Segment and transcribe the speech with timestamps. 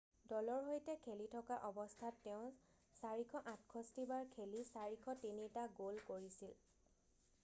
[0.29, 2.47] দলৰ সৈতে খেলি থকা অৱস্থাত তেওঁ
[3.01, 6.57] 468 বাৰ খেলি 403 টা গ'ল কৰিছিল